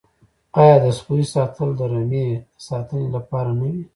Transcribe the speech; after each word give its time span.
آیا 0.61 0.75
د 0.83 0.85
سپیو 0.97 1.31
ساتل 1.35 1.69
د 1.79 1.81
رمې 1.91 2.27
د 2.37 2.41
ساتنې 2.67 3.07
لپاره 3.15 3.51
نه 3.59 3.67
وي؟ 3.71 3.81